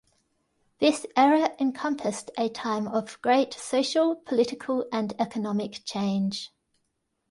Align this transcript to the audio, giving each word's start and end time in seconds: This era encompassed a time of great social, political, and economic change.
This 0.79 1.05
era 1.15 1.51
encompassed 1.59 2.31
a 2.35 2.49
time 2.49 2.87
of 2.87 3.21
great 3.21 3.53
social, 3.53 4.15
political, 4.15 4.87
and 4.91 5.13
economic 5.21 5.85
change. 5.85 6.49